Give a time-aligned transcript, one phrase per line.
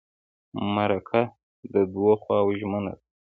[0.75, 1.21] مرکه
[1.73, 3.03] د دوو خواوو ژمنه ده.